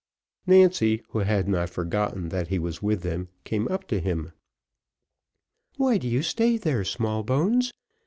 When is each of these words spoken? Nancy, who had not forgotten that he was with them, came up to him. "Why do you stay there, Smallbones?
Nancy, 0.47 1.03
who 1.09 1.19
had 1.19 1.47
not 1.47 1.69
forgotten 1.69 2.29
that 2.29 2.47
he 2.47 2.57
was 2.57 2.81
with 2.81 3.03
them, 3.03 3.27
came 3.43 3.67
up 3.67 3.87
to 3.89 3.99
him. 3.99 4.31
"Why 5.77 5.99
do 5.99 6.07
you 6.07 6.23
stay 6.23 6.57
there, 6.57 6.83
Smallbones? 6.83 7.71